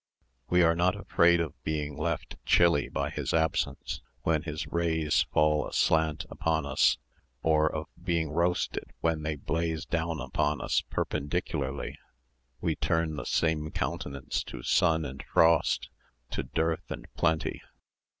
[0.49, 5.67] We are not afraid of being left chilly by his absence, when his rays fall
[5.67, 6.97] aslant upon us,
[7.43, 11.99] or of being roasted when they blaze down upon us perpendicularly.
[12.61, 15.91] We turn the same countenance to sun and frost,
[16.31, 17.61] to dearth and plenty.